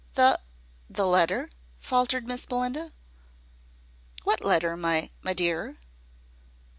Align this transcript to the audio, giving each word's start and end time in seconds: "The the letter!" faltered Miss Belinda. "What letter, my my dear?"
"The 0.15 0.39
the 0.89 1.05
letter!" 1.05 1.51
faltered 1.77 2.25
Miss 2.27 2.47
Belinda. 2.47 2.91
"What 4.23 4.43
letter, 4.43 4.75
my 4.75 5.11
my 5.21 5.33
dear?" 5.35 5.77